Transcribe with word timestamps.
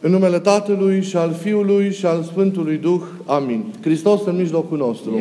În 0.00 0.10
numele 0.10 0.38
Tatălui 0.38 1.02
și 1.02 1.16
al 1.16 1.32
Fiului 1.32 1.92
și 1.92 2.06
al 2.06 2.22
Sfântului 2.22 2.76
Duh. 2.76 3.00
Amin. 3.26 3.64
Hristos 3.80 4.20
în 4.24 4.36
mijlocul 4.36 4.78
nostru. 4.78 5.20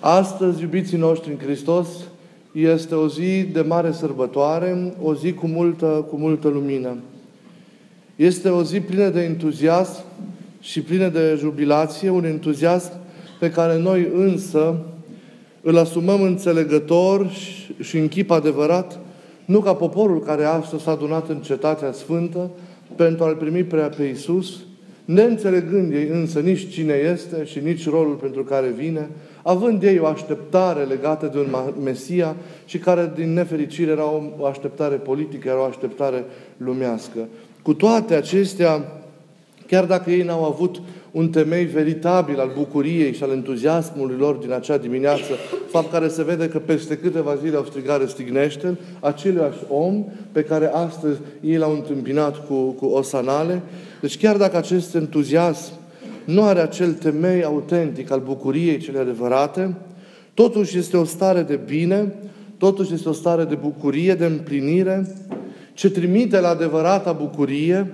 Astăzi, 0.00 0.62
iubiții 0.62 0.98
noștri 0.98 1.30
în 1.30 1.38
Hristos, 1.38 1.88
este 2.52 2.94
o 2.94 3.08
zi 3.08 3.42
de 3.42 3.60
mare 3.60 3.92
sărbătoare, 3.92 4.94
o 5.02 5.14
zi 5.14 5.32
cu 5.32 5.46
multă, 5.46 6.06
cu 6.10 6.16
multă 6.16 6.48
lumină. 6.48 6.96
Este 8.16 8.48
o 8.48 8.62
zi 8.62 8.80
plină 8.80 9.08
de 9.08 9.20
entuziasm 9.20 10.02
și 10.60 10.82
plină 10.82 11.08
de 11.08 11.36
jubilație, 11.38 12.10
un 12.10 12.24
entuziasm 12.24 12.92
pe 13.38 13.50
care 13.50 13.78
noi 13.78 14.08
însă 14.14 14.76
îl 15.60 15.78
asumăm 15.78 16.22
înțelegător 16.22 17.30
și 17.80 17.96
în 17.96 18.08
chip 18.08 18.30
adevărat, 18.30 18.98
nu 19.44 19.60
ca 19.60 19.74
poporul 19.74 20.20
care 20.20 20.44
astăzi 20.44 20.82
s-a 20.82 20.90
adunat 20.90 21.28
în 21.28 21.36
cetatea 21.36 21.92
sfântă, 21.92 22.50
pentru 22.96 23.24
a-L 23.24 23.34
primi 23.34 23.62
prea 23.62 23.88
pe 23.88 24.02
Iisus, 24.02 24.56
neînțelegând 25.04 25.92
ei 25.92 26.08
însă 26.08 26.40
nici 26.40 26.68
cine 26.68 26.94
este 26.94 27.44
și 27.44 27.58
nici 27.58 27.88
rolul 27.88 28.14
pentru 28.14 28.44
care 28.44 28.68
vine, 28.76 29.08
având 29.42 29.82
ei 29.82 29.98
o 29.98 30.06
așteptare 30.06 30.84
legată 30.84 31.26
de 31.32 31.38
un 31.38 31.72
Mesia 31.84 32.36
și 32.64 32.78
care 32.78 33.12
din 33.14 33.32
nefericire 33.32 33.90
era 33.90 34.12
o 34.38 34.46
așteptare 34.46 34.94
politică, 34.94 35.48
era 35.48 35.60
o 35.60 35.64
așteptare 35.64 36.24
lumească. 36.56 37.28
Cu 37.62 37.74
toate 37.74 38.14
acestea, 38.14 39.02
chiar 39.66 39.84
dacă 39.84 40.10
ei 40.10 40.22
n-au 40.22 40.44
avut 40.44 40.80
un 41.18 41.28
temei 41.28 41.64
veritabil 41.64 42.40
al 42.40 42.52
bucuriei 42.56 43.14
și 43.14 43.22
al 43.22 43.30
entuziasmului 43.30 44.16
lor 44.18 44.34
din 44.34 44.52
acea 44.52 44.76
dimineață, 44.76 45.32
fapt 45.70 45.90
care 45.90 46.08
se 46.08 46.22
vede 46.22 46.48
că 46.48 46.58
peste 46.58 46.96
câteva 46.96 47.34
zile 47.34 47.56
au 47.56 47.64
strigat 47.64 48.08
stignește 48.08 48.78
același 49.00 49.58
om 49.68 50.04
pe 50.32 50.42
care 50.42 50.66
astăzi 50.66 51.18
ei 51.40 51.56
l-au 51.56 51.72
întâmpinat 51.72 52.46
cu, 52.46 52.54
cu 52.54 52.86
osanale. 52.86 53.62
Deci 54.00 54.18
chiar 54.18 54.36
dacă 54.36 54.56
acest 54.56 54.94
entuziasm 54.94 55.72
nu 56.24 56.42
are 56.42 56.60
acel 56.60 56.92
temei 56.92 57.44
autentic 57.44 58.10
al 58.10 58.22
bucuriei 58.24 58.78
cele 58.78 58.98
adevărate, 58.98 59.74
totuși 60.34 60.78
este 60.78 60.96
o 60.96 61.04
stare 61.04 61.42
de 61.42 61.60
bine, 61.66 62.14
totuși 62.58 62.94
este 62.94 63.08
o 63.08 63.12
stare 63.12 63.44
de 63.44 63.54
bucurie, 63.54 64.14
de 64.14 64.24
împlinire, 64.24 65.16
ce 65.72 65.90
trimite 65.90 66.40
la 66.40 66.48
adevărata 66.48 67.12
bucurie, 67.12 67.92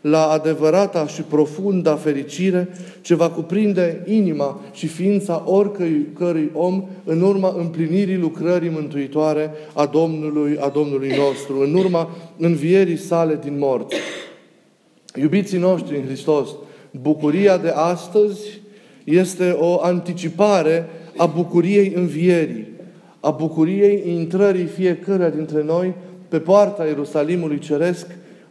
la 0.00 0.26
adevărata 0.26 1.06
și 1.06 1.22
profunda 1.22 1.96
fericire 1.96 2.68
ce 3.00 3.14
va 3.14 3.30
cuprinde 3.30 4.02
inima 4.06 4.60
și 4.72 4.86
ființa 4.86 5.42
oricărui 5.46 6.50
om 6.54 6.84
în 7.04 7.20
urma 7.20 7.54
împlinirii 7.58 8.16
lucrării 8.16 8.70
mântuitoare 8.70 9.50
a 9.74 9.86
Domnului, 9.86 10.58
a 10.60 10.68
Domnului 10.68 11.08
nostru, 11.16 11.60
în 11.60 11.74
urma 11.74 12.08
învierii 12.36 12.96
sale 12.96 13.38
din 13.42 13.58
morți. 13.58 13.96
Iubiții 15.14 15.58
noștri 15.58 15.96
în 15.96 16.04
Hristos, 16.04 16.48
bucuria 16.90 17.56
de 17.56 17.72
astăzi 17.74 18.60
este 19.04 19.50
o 19.50 19.80
anticipare 19.82 20.86
a 21.16 21.26
bucuriei 21.26 21.92
învierii, 21.94 22.66
a 23.20 23.30
bucuriei 23.30 24.02
intrării 24.06 24.64
fiecăruia 24.64 25.28
dintre 25.28 25.62
noi 25.62 25.94
pe 26.28 26.38
poarta 26.38 26.84
Ierusalimului 26.84 27.58
Ceresc, 27.58 28.06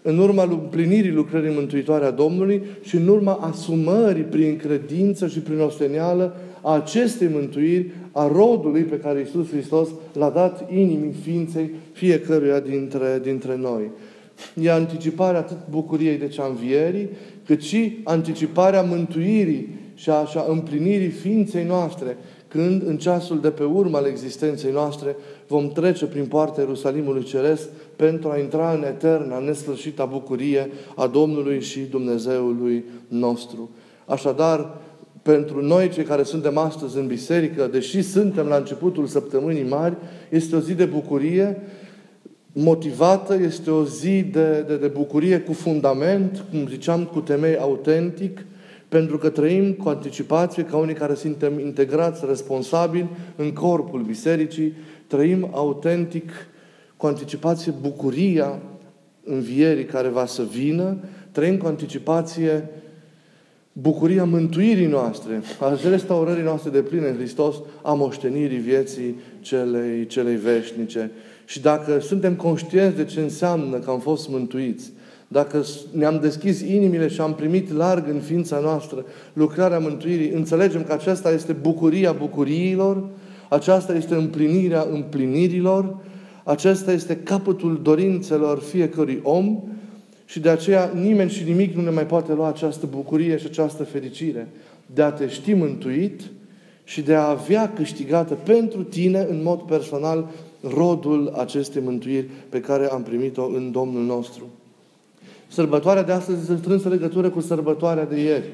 în 0.07 0.17
urma 0.17 0.43
împlinirii 0.43 1.11
lucrării 1.11 1.53
mântuitoare 1.55 2.05
a 2.05 2.11
Domnului 2.11 2.61
și 2.81 2.95
în 2.95 3.07
urma 3.07 3.33
asumării 3.33 4.23
prin 4.23 4.57
credință 4.57 5.27
și 5.27 5.39
prin 5.39 5.59
osteneală 5.59 6.35
a 6.61 6.73
acestei 6.73 7.29
mântuiri, 7.33 7.91
a 8.11 8.27
rodului 8.27 8.81
pe 8.81 8.99
care 8.99 9.19
Iisus 9.19 9.49
Hristos 9.49 9.89
l-a 10.13 10.29
dat 10.29 10.71
inimii 10.71 11.15
ființei 11.23 11.71
fiecăruia 11.91 12.59
dintre, 12.59 13.19
dintre 13.23 13.57
noi. 13.57 13.91
E 14.61 14.71
anticiparea 14.71 15.39
atât 15.39 15.57
bucuriei 15.69 16.17
de 16.17 16.27
cea 16.27 16.45
învierii, 16.45 17.09
cât 17.45 17.61
și 17.61 17.99
anticiparea 18.03 18.81
mântuirii 18.81 19.69
și 19.95 20.09
a, 20.09 20.25
și 20.25 20.37
a 20.37 20.45
împlinirii 20.47 21.09
ființei 21.09 21.63
noastre, 21.63 22.17
când 22.47 22.87
în 22.87 22.97
ceasul 22.97 23.39
de 23.39 23.49
pe 23.49 23.63
urmă 23.63 23.97
al 23.97 24.05
existenței 24.05 24.71
noastre 24.71 25.15
vom 25.47 25.67
trece 25.67 26.05
prin 26.05 26.25
poarta 26.25 26.61
Ierusalimului 26.61 27.23
Ceresc 27.23 27.69
pentru 27.97 28.29
a 28.29 28.37
intra 28.37 28.71
în 28.71 28.83
eterna, 28.83 29.39
nesfârșită 29.39 30.07
bucurie 30.11 30.69
a 30.95 31.07
Domnului 31.07 31.61
și 31.61 31.79
Dumnezeului 31.79 32.83
nostru. 33.07 33.69
Așadar, 34.05 34.77
pentru 35.21 35.61
noi, 35.61 35.89
cei 35.89 36.03
care 36.03 36.23
suntem 36.23 36.57
astăzi 36.57 36.97
în 36.97 37.07
biserică, 37.07 37.69
deși 37.71 38.01
suntem 38.01 38.45
la 38.45 38.55
începutul 38.55 39.05
săptămânii 39.05 39.63
mari, 39.63 39.95
este 40.29 40.55
o 40.55 40.59
zi 40.59 40.73
de 40.73 40.85
bucurie 40.85 41.61
motivată, 42.53 43.39
este 43.41 43.71
o 43.71 43.85
zi 43.85 44.21
de, 44.21 44.61
de, 44.67 44.77
de 44.77 44.87
bucurie 44.87 45.39
cu 45.39 45.53
fundament, 45.53 46.43
cum 46.49 46.67
ziceam, 46.67 47.03
cu 47.03 47.19
temei 47.19 47.57
autentic, 47.57 48.45
pentru 48.89 49.17
că 49.17 49.29
trăim 49.29 49.73
cu 49.73 49.89
anticipație 49.89 50.63
ca 50.63 50.77
unii 50.77 50.93
care 50.93 51.13
suntem 51.13 51.59
integrați, 51.59 52.25
responsabili 52.27 53.09
în 53.35 53.53
corpul 53.53 54.01
bisericii, 54.01 54.73
trăim 55.07 55.49
autentic 55.51 56.31
cu 56.97 57.05
anticipație 57.05 57.73
bucuria 57.81 58.59
învierii 59.23 59.85
care 59.85 60.07
va 60.07 60.25
să 60.25 60.43
vină, 60.43 60.97
trăim 61.31 61.57
cu 61.57 61.67
anticipație 61.67 62.69
bucuria 63.71 64.23
mântuirii 64.23 64.85
noastre, 64.85 65.41
a 65.59 65.77
restaurării 65.89 66.43
noastre 66.43 66.69
de 66.69 66.81
pline 66.81 67.07
în 67.07 67.15
Hristos, 67.15 67.55
a 67.81 67.93
moștenirii 67.93 68.57
vieții 68.57 69.15
celei, 69.39 70.07
celei 70.07 70.35
veșnice. 70.35 71.11
Și 71.45 71.61
dacă 71.61 71.99
suntem 71.99 72.35
conștienți 72.35 72.95
de 72.95 73.05
ce 73.05 73.19
înseamnă 73.19 73.77
că 73.77 73.89
am 73.89 73.99
fost 73.99 74.29
mântuiți, 74.29 74.91
dacă 75.27 75.63
ne-am 75.91 76.19
deschis 76.21 76.61
inimile 76.61 77.07
și 77.07 77.21
am 77.21 77.35
primit 77.35 77.71
larg 77.71 78.07
în 78.09 78.19
ființa 78.19 78.59
noastră 78.59 79.05
lucrarea 79.33 79.79
mântuirii, 79.79 80.31
înțelegem 80.31 80.83
că 80.83 80.93
aceasta 80.93 81.31
este 81.31 81.53
bucuria 81.53 82.11
bucuriilor, 82.11 83.03
aceasta 83.49 83.95
este 83.95 84.15
împlinirea 84.15 84.87
împlinirilor, 84.91 85.97
acesta 86.47 86.91
este 86.91 87.17
capătul 87.17 87.79
dorințelor 87.81 88.59
fiecărui 88.59 89.19
om 89.23 89.63
și 90.25 90.39
de 90.39 90.49
aceea 90.49 90.91
nimeni 90.95 91.29
și 91.29 91.43
nimic 91.43 91.75
nu 91.75 91.81
ne 91.81 91.89
mai 91.89 92.05
poate 92.05 92.33
lua 92.33 92.47
această 92.47 92.85
bucurie 92.85 93.37
și 93.37 93.45
această 93.45 93.83
fericire 93.83 94.47
de 94.93 95.01
a 95.01 95.11
te 95.11 95.29
ști 95.29 95.53
mântuit 95.53 96.21
și 96.83 97.01
de 97.01 97.15
a 97.15 97.29
avea 97.29 97.73
câștigată 97.73 98.33
pentru 98.33 98.83
tine, 98.83 99.27
în 99.29 99.43
mod 99.43 99.59
personal, 99.59 100.27
rodul 100.61 101.33
acestei 101.37 101.81
mântuiri 101.85 102.29
pe 102.49 102.59
care 102.59 102.85
am 102.91 103.03
primit-o 103.03 103.45
în 103.45 103.71
Domnul 103.71 104.03
nostru. 104.03 104.43
Sărbătoarea 105.47 106.03
de 106.03 106.11
astăzi 106.11 106.39
este 106.39 106.57
strânsă 106.57 106.89
legătură 106.89 107.29
cu 107.29 107.39
sărbătoarea 107.39 108.05
de 108.05 108.19
ieri, 108.19 108.49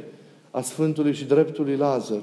a 0.52 0.62
Sfântului 0.62 1.14
și 1.14 1.25
Dreptului 1.25 1.75
Lazar 1.75 2.20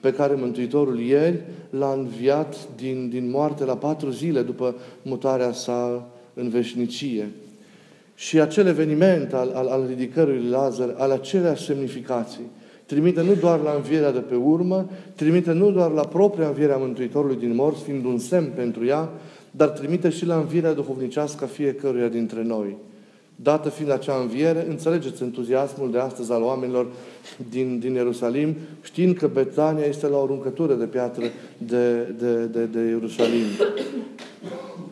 pe 0.00 0.12
care 0.12 0.34
Mântuitorul 0.34 0.98
ieri 0.98 1.40
l-a 1.70 1.92
înviat 1.92 2.56
din, 2.76 3.08
din 3.08 3.30
moarte 3.30 3.64
la 3.64 3.76
patru 3.76 4.10
zile 4.10 4.42
după 4.42 4.74
mutarea 5.02 5.52
sa 5.52 6.08
în 6.34 6.48
veșnicie. 6.48 7.30
Și 8.14 8.40
acel 8.40 8.66
eveniment 8.66 9.32
al, 9.32 9.50
al, 9.54 9.66
al 9.66 9.86
ridicării 9.88 10.38
lui 10.38 10.50
Lazar, 10.50 10.94
al 10.96 11.10
aceleași 11.10 11.64
semnificații, 11.64 12.44
trimite 12.86 13.22
nu 13.22 13.34
doar 13.34 13.60
la 13.60 13.72
învierea 13.72 14.12
de 14.12 14.18
pe 14.18 14.34
urmă, 14.34 14.88
trimite 15.14 15.52
nu 15.52 15.70
doar 15.70 15.90
la 15.90 16.04
propria 16.06 16.48
învierea 16.48 16.76
Mântuitorului 16.76 17.36
din 17.36 17.54
morți, 17.54 17.82
fiind 17.82 18.04
un 18.04 18.18
semn 18.18 18.52
pentru 18.54 18.84
ea, 18.84 19.08
dar 19.50 19.68
trimite 19.68 20.08
și 20.08 20.26
la 20.26 20.36
învierea 20.36 20.72
duhovnicească 20.72 21.44
a 21.44 21.46
fiecăruia 21.46 22.08
dintre 22.08 22.42
noi. 22.42 22.76
Dată 23.42 23.68
fiind 23.68 23.90
acea 23.90 24.20
înviere, 24.20 24.66
înțelegeți 24.68 25.22
entuziasmul 25.22 25.90
de 25.90 25.98
astăzi 25.98 26.32
al 26.32 26.42
oamenilor 26.42 26.86
din, 27.50 27.78
din 27.78 27.94
Ierusalim, 27.94 28.56
știind 28.82 29.16
că 29.16 29.26
Betania 29.26 29.84
este 29.84 30.06
la 30.06 30.16
o 30.16 30.22
aruncătură 30.22 30.74
de 30.74 30.84
piatră 30.84 31.24
de, 31.58 32.02
de, 32.18 32.44
de, 32.44 32.64
de 32.64 32.80
Ierusalim. 32.80 33.44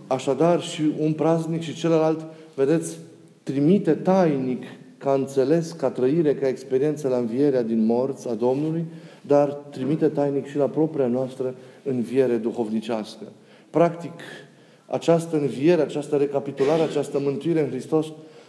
Așadar, 0.06 0.62
și 0.62 0.82
un 0.98 1.12
praznic 1.12 1.62
și 1.62 1.74
celălalt, 1.74 2.24
vedeți, 2.54 2.98
trimite 3.42 3.92
tainic 3.92 4.62
ca 4.98 5.12
înțeles, 5.12 5.72
ca 5.72 5.90
trăire, 5.90 6.34
ca 6.34 6.48
experiență 6.48 7.08
la 7.08 7.16
învierea 7.16 7.62
din 7.62 7.84
morți 7.84 8.28
a 8.28 8.34
Domnului, 8.34 8.84
dar 9.20 9.48
trimite 9.48 10.08
tainic 10.08 10.46
și 10.46 10.56
la 10.56 10.66
propria 10.66 11.06
noastră 11.06 11.54
înviere 11.82 12.36
duhovnicească. 12.36 13.24
Practic, 13.70 14.20
această 14.86 15.36
înviere, 15.36 15.82
această 15.82 16.16
recapitulare, 16.16 16.82
această 16.82 17.18
mântuire 17.18 17.60
în 17.60 17.68
Hristos 17.68 18.06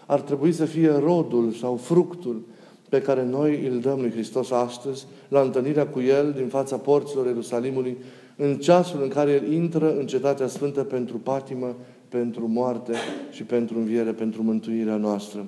ar 0.08 0.22
trebui 0.22 0.52
să 0.52 0.66
fie 0.66 0.92
rodul 0.92 1.52
sau 1.52 1.76
fructul 1.76 2.42
pe 2.90 3.02
care 3.02 3.26
noi 3.26 3.68
îl 3.68 3.80
dăm 3.80 4.00
lui 4.00 4.12
Hristos 4.12 4.52
astăzi, 4.52 5.06
la 5.28 5.42
întâlnirea 5.42 5.88
cu 5.88 6.02
El 6.02 6.34
din 6.38 6.48
fața 6.48 6.76
porților 6.76 7.26
Ierusalimului, 7.26 7.98
în 8.36 8.58
ceasul 8.58 9.02
în 9.02 9.08
care 9.08 9.32
El 9.32 9.52
intră 9.52 9.98
în 9.98 10.06
Cetatea 10.06 10.48
Sfântă 10.48 10.84
pentru 10.84 11.18
patimă, 11.18 11.76
pentru 12.10 12.48
moarte 12.48 12.94
și 13.32 13.44
pentru 13.44 13.78
înviere, 13.78 14.12
pentru 14.12 14.44
mântuirea 14.44 14.96
noastră. 14.96 15.46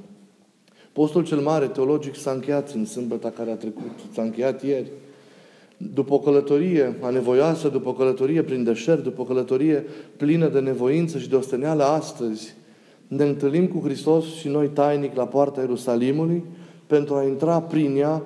Postul 0.91 1.25
cel 1.25 1.39
mare 1.39 1.65
teologic 1.65 2.15
s-a 2.15 2.31
încheiat 2.31 2.71
în 2.71 2.85
sâmbăta 2.85 3.29
care 3.29 3.51
a 3.51 3.55
trecut, 3.55 3.91
s-a 4.13 4.21
încheiat 4.21 4.63
ieri. 4.63 4.91
După 5.77 6.13
o 6.13 6.19
călătorie 6.19 6.95
anevoioasă, 7.01 7.67
după 7.67 7.89
o 7.89 7.93
călătorie 7.93 8.41
prin 8.41 8.63
deșert, 8.63 9.03
după 9.03 9.21
o 9.21 9.25
călătorie 9.25 9.85
plină 10.17 10.47
de 10.47 10.59
nevoință 10.59 11.17
și 11.17 11.29
de 11.29 11.35
osteneală 11.35 11.83
astăzi, 11.83 12.55
Ne 13.09 13.23
întâlnim 13.23 13.67
cu 13.67 13.79
Hristos 13.83 14.25
și 14.25 14.47
noi 14.47 14.67
tainic 14.67 15.15
la 15.15 15.27
poarta 15.27 15.61
Ierusalimului 15.61 16.43
pentru 16.87 17.15
a 17.15 17.23
intra 17.23 17.61
prin 17.61 17.95
ea 17.97 18.23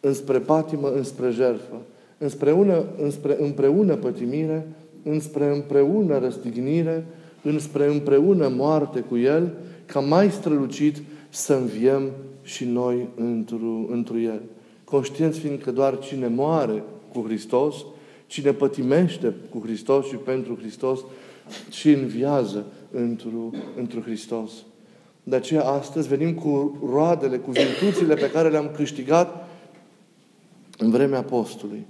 înspre 0.00 0.38
patimă, 0.38 0.92
înspre 0.92 1.30
jertfă, 1.30 1.74
înspre 2.18 2.54
înspre 2.96 3.36
împreună 3.40 3.94
pătimire, 3.94 4.66
înspre 5.02 5.54
împreună 5.54 6.18
răstignire, 6.18 7.06
înspre 7.42 7.86
împreună 7.86 8.48
moarte 8.48 9.00
cu 9.00 9.16
El, 9.16 9.54
ca 9.86 10.00
mai 10.00 10.30
strălucit 10.30 11.02
să 11.28 11.54
înviem 11.54 12.10
și 12.42 12.64
noi 12.64 13.08
întru, 13.16 13.88
întru 13.90 14.20
El. 14.20 14.40
Conștienți 14.84 15.38
fiind 15.38 15.62
că 15.62 15.70
doar 15.70 15.98
cine 15.98 16.26
moare 16.26 16.82
cu 17.12 17.22
Hristos, 17.26 17.74
cine 18.26 18.52
pătimește 18.52 19.34
cu 19.50 19.60
Hristos 19.64 20.06
și 20.06 20.14
pentru 20.14 20.56
Hristos, 20.60 21.00
și 21.70 21.90
înviază 21.90 22.64
întru, 22.90 23.54
întru 23.76 24.00
Hristos. 24.00 24.50
De 25.22 25.36
aceea 25.36 25.64
astăzi 25.64 26.08
venim 26.08 26.34
cu 26.34 26.78
roadele, 26.92 27.36
cu 27.36 27.50
virtuțile 27.50 28.14
pe 28.14 28.30
care 28.30 28.50
le-am 28.50 28.70
câștigat 28.76 29.48
în 30.78 30.90
vremea 30.90 31.22
postului 31.22 31.86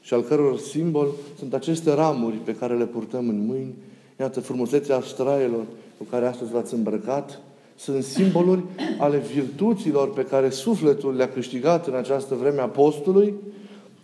și 0.00 0.14
al 0.14 0.22
căror 0.22 0.58
simbol 0.58 1.08
sunt 1.38 1.54
aceste 1.54 1.92
ramuri 1.92 2.36
pe 2.36 2.54
care 2.54 2.76
le 2.76 2.86
purtăm 2.86 3.28
în 3.28 3.46
mâini. 3.46 3.74
Iată, 4.20 4.40
frumusețea 4.40 5.00
straielor 5.00 5.64
cu 5.98 6.04
care 6.10 6.26
astăzi 6.26 6.52
v-ați 6.52 6.74
îmbrăcat, 6.74 7.40
sunt 7.76 8.02
simboluri 8.02 8.62
ale 8.98 9.18
virtuților 9.18 10.12
pe 10.12 10.24
care 10.24 10.50
sufletul 10.50 11.14
le-a 11.14 11.28
câștigat 11.28 11.86
în 11.86 11.94
această 11.94 12.34
vreme 12.34 12.60
a 12.60 12.66
postului 12.66 13.34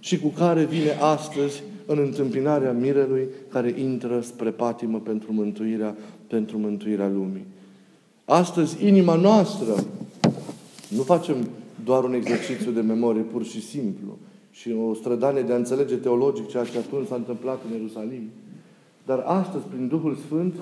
și 0.01 0.19
cu 0.19 0.29
care 0.29 0.65
vine 0.65 0.99
astăzi 1.01 1.63
în 1.87 1.99
întâmpinarea 1.99 2.73
mirelui 2.73 3.29
care 3.49 3.75
intră 3.79 4.21
spre 4.21 4.51
patimă 4.51 4.99
pentru 4.99 5.33
mântuirea, 5.33 5.97
pentru 6.27 6.59
mântuirea 6.59 7.09
lumii. 7.09 7.45
Astăzi, 8.25 8.87
inima 8.87 9.15
noastră, 9.15 9.85
nu 10.89 11.03
facem 11.03 11.37
doar 11.85 12.05
un 12.05 12.15
exercițiu 12.15 12.71
de 12.71 12.81
memorie 12.81 13.23
pur 13.23 13.45
și 13.45 13.63
simplu 13.63 14.19
și 14.51 14.75
o 14.89 14.95
strădanie 14.95 15.43
de 15.43 15.53
a 15.53 15.57
înțelege 15.57 15.95
teologic 15.95 16.49
ceea 16.49 16.65
ce 16.65 16.79
atunci 16.79 17.07
s-a 17.07 17.15
întâmplat 17.15 17.61
în 17.67 17.77
Ierusalim. 17.77 18.31
Dar 19.07 19.19
astăzi, 19.27 19.65
prin 19.65 19.89
Duhul 19.89 20.17
Sfânt, 20.27 20.55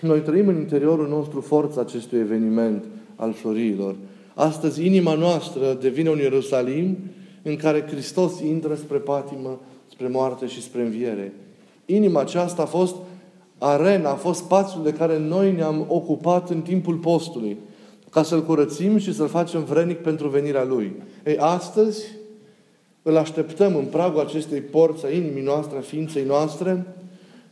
noi 0.00 0.20
trăim 0.20 0.48
în 0.48 0.56
interiorul 0.56 1.08
nostru 1.08 1.40
forța 1.40 1.80
acestui 1.80 2.18
eveniment 2.18 2.84
al 3.16 3.32
florilor. 3.32 3.94
Astăzi, 4.34 4.86
inima 4.86 5.14
noastră 5.14 5.78
devine 5.80 6.10
un 6.10 6.18
Ierusalim 6.18 6.96
în 7.42 7.56
care 7.56 7.86
Hristos 7.86 8.40
intră 8.40 8.74
spre 8.74 8.98
patimă, 8.98 9.60
spre 10.02 10.14
moarte 10.14 10.46
și 10.46 10.62
spre 10.62 10.82
înviere. 10.82 11.32
Inima 11.86 12.20
aceasta 12.20 12.62
a 12.62 12.66
fost 12.66 12.94
arena, 13.58 14.10
a 14.10 14.14
fost 14.14 14.40
spațiul 14.40 14.82
de 14.82 14.92
care 14.92 15.18
noi 15.18 15.52
ne-am 15.52 15.84
ocupat 15.88 16.50
în 16.50 16.60
timpul 16.60 16.94
postului, 16.94 17.56
ca 18.10 18.22
să-L 18.22 18.42
curățim 18.42 18.96
și 18.96 19.14
să-L 19.14 19.28
facem 19.28 19.64
vrenic 19.64 19.98
pentru 19.98 20.28
venirea 20.28 20.64
Lui. 20.64 20.92
Ei, 21.24 21.36
astăzi 21.36 22.04
îl 23.02 23.16
așteptăm 23.16 23.76
în 23.76 23.84
pragul 23.84 24.20
acestei 24.20 24.60
porți 24.60 25.06
a 25.06 25.10
inimii 25.10 25.42
noastre, 25.42 25.78
a 25.78 25.80
ființei 25.80 26.24
noastre, 26.24 26.86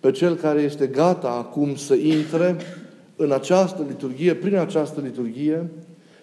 pe 0.01 0.11
Cel 0.11 0.35
care 0.35 0.61
este 0.61 0.87
gata 0.87 1.29
acum 1.29 1.75
să 1.75 1.95
intre 1.95 2.57
în 3.17 3.33
această 3.33 3.85
liturghie, 3.89 4.35
prin 4.35 4.57
această 4.57 5.01
liturghie, 5.01 5.71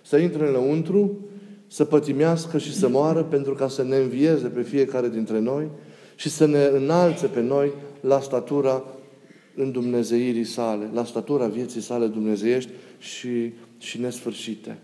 să 0.02 0.18
intre 0.18 0.48
înăuntru, 0.48 1.18
să 1.68 1.86
pătimească 1.86 2.58
și 2.58 2.74
să 2.74 2.88
moară 2.88 3.24
pentru 3.24 3.54
ca 3.54 3.68
să 3.68 3.84
ne 3.84 3.96
învieze 3.96 4.48
pe 4.48 4.62
fiecare 4.62 5.10
dintre 5.10 5.40
noi 5.40 5.68
și 6.18 6.30
să 6.30 6.46
ne 6.46 6.64
înalțe 6.64 7.28
pe 7.28 7.42
noi 7.42 7.72
la 8.02 8.20
statura 8.20 8.84
în 9.56 9.72
Dumnezeirii 9.72 10.44
sale, 10.44 10.90
la 10.94 11.04
statura 11.04 11.48
vieții 11.48 11.82
sale 11.82 12.08
dumnezeiești 12.08 12.72
și, 13.00 13.54
și 13.78 14.00
nesfârșite. 14.00 14.78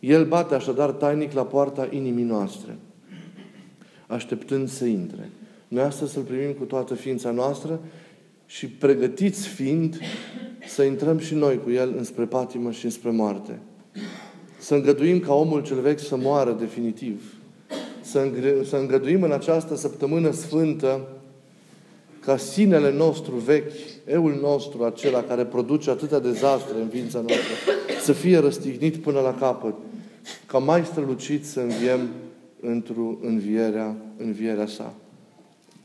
El 0.00 0.24
bate 0.26 0.54
așadar 0.54 0.90
tainic 0.90 1.32
la 1.32 1.44
poarta 1.44 1.88
inimii 1.90 2.24
noastre, 2.24 2.76
așteptând 4.06 4.68
să 4.68 4.84
intre. 4.84 5.30
Noi 5.68 5.82
astăzi 5.82 6.12
să-L 6.12 6.22
primim 6.22 6.52
cu 6.52 6.64
toată 6.64 6.94
ființa 6.94 7.30
noastră 7.30 7.80
și 8.46 8.66
pregătiți 8.66 9.48
fiind 9.48 9.98
să 10.66 10.82
intrăm 10.82 11.18
și 11.18 11.34
noi 11.34 11.60
cu 11.62 11.70
El 11.70 11.94
înspre 11.96 12.24
patimă 12.24 12.70
și 12.70 12.84
înspre 12.84 13.10
moarte. 13.10 13.58
Să 14.58 14.74
îngăduim 14.74 15.20
ca 15.20 15.34
omul 15.34 15.62
cel 15.62 15.80
vechi 15.80 16.00
să 16.00 16.16
moară 16.16 16.52
definitiv. 16.52 17.39
Să 18.64 18.76
îngăduim 18.76 19.22
în 19.22 19.32
această 19.32 19.76
săptămână 19.76 20.30
sfântă 20.30 21.08
ca 22.20 22.36
sinele 22.36 22.92
nostru 22.92 23.34
vechi, 23.34 23.72
eul 24.06 24.38
nostru, 24.40 24.84
acela 24.84 25.22
care 25.22 25.44
produce 25.44 25.90
atâtea 25.90 26.18
dezastre 26.18 26.80
în 26.80 26.88
viața 26.88 27.18
noastră, 27.18 27.54
să 28.02 28.12
fie 28.12 28.38
răstignit 28.38 28.96
până 28.96 29.20
la 29.20 29.34
capăt, 29.34 29.74
ca 30.46 30.58
mai 30.58 30.84
strălucit 30.84 31.46
să 31.46 31.60
înviem 31.60 32.08
într-o 32.60 33.18
învierea, 33.22 33.96
învierea 34.16 34.66
sa. 34.66 34.94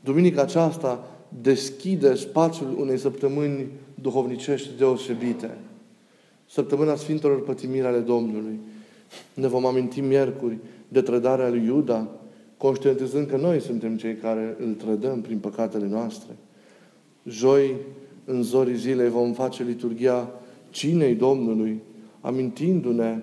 Duminica 0.04 0.42
aceasta 0.42 1.08
deschide 1.40 2.14
spațiul 2.14 2.76
unei 2.78 2.98
săptămâni 2.98 3.66
duhovnicești 3.94 4.68
deosebite. 4.78 5.50
Săptămâna 6.50 6.96
Sfintelor 6.96 7.42
Pătimiri 7.42 7.86
ale 7.86 7.98
Domnului. 7.98 8.58
Ne 9.34 9.46
vom 9.46 9.66
aminti 9.66 10.00
miercuri 10.00 10.56
de 10.88 11.00
trădarea 11.00 11.48
lui 11.48 11.64
Iuda, 11.64 12.08
conștientizând 12.56 13.28
că 13.28 13.36
noi 13.36 13.60
suntem 13.60 13.96
cei 13.96 14.14
care 14.14 14.56
îl 14.66 14.74
trădăm 14.74 15.20
prin 15.20 15.38
păcatele 15.38 15.86
noastre. 15.86 16.36
Joi, 17.24 17.74
în 18.24 18.42
zorii 18.42 18.76
zilei, 18.76 19.08
vom 19.08 19.32
face 19.32 19.62
liturgia 19.62 20.30
cinei 20.70 21.14
Domnului, 21.14 21.82
amintindu-ne 22.20 23.18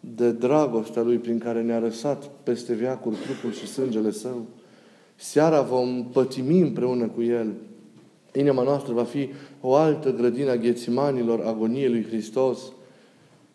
de 0.00 0.32
dragostea 0.32 1.02
Lui 1.02 1.16
prin 1.16 1.38
care 1.38 1.62
ne-a 1.62 1.78
răsat 1.78 2.30
peste 2.42 2.74
viacuri 2.74 3.16
trupul 3.16 3.52
și 3.52 3.66
sângele 3.66 4.10
Său. 4.10 4.46
Seara 5.14 5.60
vom 5.60 6.06
pătimi 6.12 6.60
împreună 6.60 7.06
cu 7.06 7.22
El. 7.22 7.52
Inima 8.34 8.62
noastră 8.62 8.92
va 8.92 9.04
fi 9.04 9.28
o 9.60 9.74
altă 9.74 10.12
grădină 10.12 10.50
a 10.50 10.56
ghețimanilor 10.56 11.40
agoniei 11.40 11.88
lui 11.88 12.04
Hristos. 12.04 12.58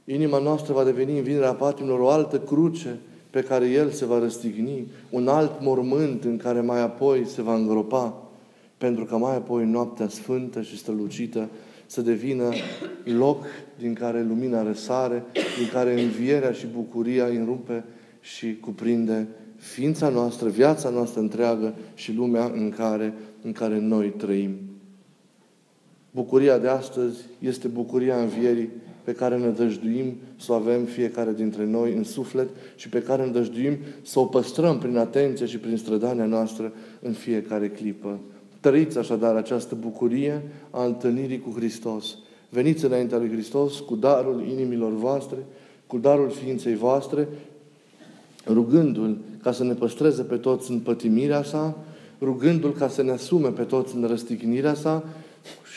Inima 0.06 0.40
noastră 0.40 0.74
va 0.74 0.84
deveni 0.84 1.18
în 1.18 1.24
vinerea 1.24 1.54
patimilor 1.54 2.00
o 2.00 2.10
altă 2.10 2.40
cruce 2.40 3.00
pe 3.32 3.42
care 3.42 3.70
El 3.70 3.90
se 3.90 4.06
va 4.06 4.20
răstigni, 4.20 4.88
un 5.10 5.28
alt 5.28 5.62
mormânt 5.62 6.24
în 6.24 6.38
care 6.38 6.62
mai 6.62 6.82
apoi 6.82 7.26
se 7.26 7.42
va 7.42 7.56
îngropa, 7.56 8.30
pentru 8.78 9.06
că 9.06 9.18
mai 9.18 9.36
apoi 9.36 9.66
noaptea 9.66 10.08
sfântă 10.08 10.62
și 10.62 10.78
strălucită 10.78 11.50
să 11.86 12.02
devină 12.02 12.50
loc 13.04 13.46
din 13.80 13.94
care 13.94 14.24
lumina 14.24 14.64
răsare, 14.64 15.24
din 15.58 15.70
care 15.72 16.02
învierea 16.02 16.52
și 16.52 16.66
bucuria 16.66 17.26
înrupe 17.26 17.84
și 18.22 18.58
cuprinde 18.60 19.28
ființa 19.56 20.10
noastră, 20.10 20.50
viața 20.50 20.90
noastră 20.90 21.20
întreagă 21.20 21.74
și 21.94 22.14
lumea 22.14 22.52
în 22.54 22.70
care, 22.70 23.14
în 23.42 23.52
care 23.52 23.80
noi 23.80 24.10
trăim. 24.10 24.56
Bucuria 26.12 26.58
de 26.58 26.68
astăzi 26.68 27.20
este 27.40 27.68
bucuria 27.68 28.22
învierii 28.22 28.70
pe 29.04 29.12
care 29.12 29.38
ne 29.38 29.50
dăjduim 29.50 30.16
să 30.40 30.52
o 30.52 30.56
avem 30.56 30.84
fiecare 30.84 31.34
dintre 31.34 31.66
noi 31.66 31.94
în 31.94 32.04
suflet 32.04 32.50
și 32.76 32.90
pe 32.90 33.02
care 33.02 33.26
ne 33.26 33.32
dăjduim 33.32 33.78
să 34.02 34.20
o 34.20 34.26
păstrăm 34.26 34.78
prin 34.78 34.98
atenție 34.98 35.46
și 35.46 35.58
prin 35.58 35.78
strădania 35.78 36.26
noastră 36.26 36.74
în 37.02 37.12
fiecare 37.12 37.70
clipă. 37.70 38.20
Trăiți 38.60 38.98
așadar 38.98 39.36
această 39.36 39.76
bucurie 39.76 40.42
a 40.70 40.86
întâlnirii 40.86 41.40
cu 41.40 41.54
Hristos. 41.56 42.18
Veniți 42.50 42.86
înaintea 42.86 43.18
lui 43.18 43.30
Hristos 43.30 43.80
cu 43.80 43.96
darul 43.96 44.44
inimilor 44.50 44.92
voastre, 44.92 45.38
cu 45.88 45.98
darul 45.98 46.30
ființei 46.30 46.76
voastre, 46.76 47.28
rugându-L 48.48 49.18
ca 49.44 49.52
să 49.52 49.64
ne 49.64 49.74
păstreze 49.74 50.22
pe 50.22 50.36
toți 50.36 50.72
în 50.72 50.80
pătimirea 50.80 51.44
sa, 51.44 51.78
rugându-L 52.22 52.74
ca 52.74 52.88
să 52.88 53.04
ne 53.04 53.12
asume 53.12 53.50
pe 53.50 53.64
toți 53.64 53.96
în 53.96 54.08
răstignirea 54.08 54.74
sa 54.74 55.04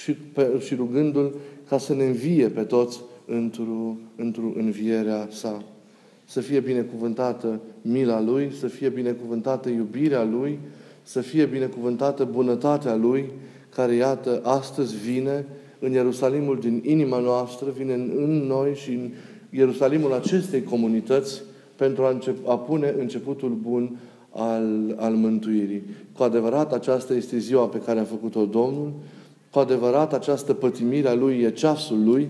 și, 0.03 0.13
pe, 0.13 0.63
și 0.65 0.75
rugându-L 0.75 1.35
ca 1.69 1.79
să 1.79 1.95
ne 1.95 2.05
învie 2.05 2.49
pe 2.49 2.63
toți 2.63 3.01
într-o, 3.27 3.97
într 4.17 4.41
învierea 4.55 5.29
sa. 5.31 5.63
Să 6.25 6.41
fie 6.41 6.61
binecuvântată 6.61 7.61
mila 7.83 8.21
Lui, 8.21 8.53
să 8.59 8.67
fie 8.67 8.89
binecuvântată 8.89 9.69
iubirea 9.69 10.25
Lui, 10.25 10.59
să 11.03 11.21
fie 11.21 11.45
binecuvântată 11.45 12.25
bunătatea 12.25 12.95
Lui, 12.95 13.31
care, 13.75 13.95
iată, 13.95 14.41
astăzi 14.45 14.97
vine 14.97 15.47
în 15.79 15.93
Ierusalimul 15.93 16.59
din 16.61 16.83
inima 16.85 17.19
noastră, 17.19 17.67
vine 17.77 17.93
în 17.95 18.45
noi 18.47 18.75
și 18.75 18.91
în 18.91 19.11
Ierusalimul 19.51 20.13
acestei 20.13 20.63
comunități 20.63 21.43
pentru 21.77 22.03
a, 22.03 22.11
încep, 22.11 22.49
a 22.49 22.59
pune 22.59 22.95
începutul 22.99 23.59
bun 23.63 23.97
al, 24.31 24.95
al 24.97 25.13
mântuirii. 25.13 25.83
Cu 26.17 26.23
adevărat, 26.23 26.73
aceasta 26.73 27.15
este 27.15 27.39
ziua 27.39 27.67
pe 27.67 27.79
care 27.79 28.01
a 28.01 28.05
făcut-o 28.05 28.45
Domnul, 28.45 28.93
cu 29.51 29.59
adevărat, 29.59 30.13
această 30.13 30.53
pătimire 30.53 31.09
a 31.09 31.15
Lui 31.15 31.41
e 31.41 31.51
ceasul 31.51 32.05
Lui, 32.05 32.29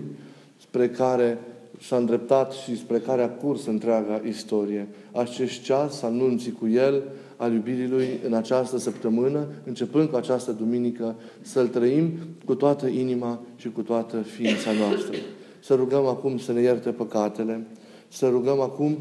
spre 0.75 0.89
care 0.89 1.37
s-a 1.81 1.95
îndreptat 1.95 2.51
și 2.51 2.77
spre 2.77 2.99
care 2.99 3.21
a 3.21 3.29
curs 3.29 3.65
întreaga 3.65 4.21
istorie. 4.27 4.87
Acest 5.11 5.61
ceas, 5.61 6.01
anunții 6.01 6.51
cu 6.51 6.67
El, 6.67 7.03
al 7.37 7.53
iubirii 7.53 7.87
Lui 7.87 8.19
în 8.25 8.33
această 8.33 8.77
săptămână, 8.77 9.47
începând 9.63 10.09
cu 10.09 10.15
această 10.15 10.51
duminică, 10.51 11.15
să-L 11.41 11.67
trăim 11.67 12.11
cu 12.45 12.55
toată 12.55 12.87
inima 12.87 13.39
și 13.55 13.69
cu 13.69 13.81
toată 13.81 14.17
ființa 14.17 14.71
noastră. 14.71 15.17
Să 15.59 15.73
rugăm 15.73 16.05
acum 16.05 16.37
să 16.37 16.51
ne 16.51 16.61
ierte 16.61 16.89
păcatele, 16.89 17.65
să 18.07 18.29
rugăm 18.29 18.59
acum 18.59 18.97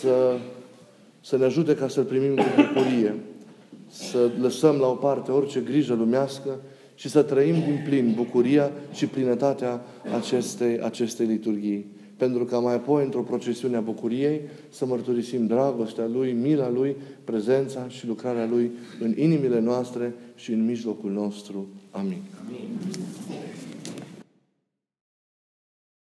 să, 0.00 0.36
să 1.20 1.36
ne 1.36 1.44
ajute 1.44 1.74
ca 1.74 1.88
să-L 1.88 2.04
primim 2.04 2.34
cu 2.34 2.44
bucurie, 2.56 3.14
să 3.90 4.30
lăsăm 4.40 4.76
la 4.76 4.86
o 4.86 4.94
parte 4.94 5.30
orice 5.30 5.60
grijă 5.60 5.94
lumească 5.94 6.50
și 6.98 7.08
să 7.08 7.22
trăim 7.22 7.54
din 7.54 7.80
plin 7.84 8.12
bucuria 8.16 8.70
și 8.92 9.06
plinătatea 9.06 9.80
acestei, 10.16 10.80
acestei 10.80 11.26
liturghii. 11.26 11.86
Pentru 12.16 12.44
ca 12.44 12.58
mai 12.58 12.74
apoi, 12.74 13.04
într-o 13.04 13.20
procesiune 13.20 13.76
a 13.76 13.80
bucuriei, 13.80 14.40
să 14.68 14.86
mărturisim 14.86 15.46
dragostea 15.46 16.06
Lui, 16.06 16.32
mila 16.32 16.70
Lui, 16.70 16.96
prezența 17.24 17.88
și 17.88 18.06
lucrarea 18.06 18.46
Lui 18.46 18.70
în 19.00 19.14
inimile 19.16 19.60
noastre 19.60 20.14
și 20.34 20.52
în 20.52 20.64
mijlocul 20.64 21.10
nostru. 21.10 21.66
Amin. 21.90 22.22
Amin. 22.46 22.68